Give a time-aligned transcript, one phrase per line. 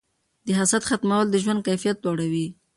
[0.45, 2.47] د حسد ختمول د ژوند کیفیت لوړوي.